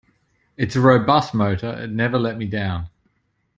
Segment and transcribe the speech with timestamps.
[0.57, 2.89] It's a robust motor, it never let me down.